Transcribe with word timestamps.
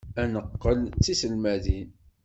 Ad 0.21 0.27
neqqel 0.33 0.79
d 0.89 0.95
tiselmadin. 1.03 1.89